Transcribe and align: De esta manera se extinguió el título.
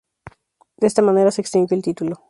De 0.77 0.87
esta 0.87 1.03
manera 1.03 1.29
se 1.29 1.41
extinguió 1.41 1.75
el 1.77 1.83
título. 1.83 2.15